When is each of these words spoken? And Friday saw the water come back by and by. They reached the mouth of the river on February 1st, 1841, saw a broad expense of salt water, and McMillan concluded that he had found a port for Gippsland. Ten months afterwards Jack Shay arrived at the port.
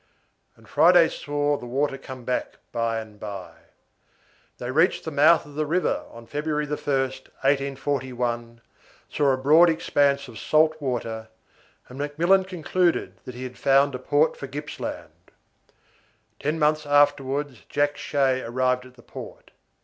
And 0.55 0.67
Friday 0.67 1.09
saw 1.09 1.57
the 1.57 1.67
water 1.67 1.95
come 1.95 2.23
back 2.25 2.55
by 2.71 2.99
and 2.99 3.19
by. 3.19 3.51
They 4.57 4.71
reached 4.71 5.05
the 5.05 5.11
mouth 5.11 5.45
of 5.45 5.53
the 5.53 5.67
river 5.67 6.05
on 6.09 6.25
February 6.25 6.65
1st, 6.65 7.29
1841, 7.43 8.61
saw 9.11 9.31
a 9.31 9.37
broad 9.37 9.69
expense 9.69 10.27
of 10.27 10.39
salt 10.39 10.75
water, 10.81 11.27
and 11.87 11.99
McMillan 11.99 12.47
concluded 12.47 13.17
that 13.25 13.35
he 13.35 13.43
had 13.43 13.59
found 13.59 13.93
a 13.93 13.99
port 13.99 14.35
for 14.35 14.47
Gippsland. 14.47 15.29
Ten 16.39 16.57
months 16.57 16.87
afterwards 16.87 17.61
Jack 17.69 17.95
Shay 17.95 18.41
arrived 18.41 18.87
at 18.87 18.95
the 18.95 19.03
port. 19.03 19.51